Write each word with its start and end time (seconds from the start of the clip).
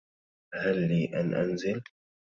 هل 0.53 0.87
لي 0.87 1.19
أن 1.19 1.33
أنزل؟ 1.33 1.81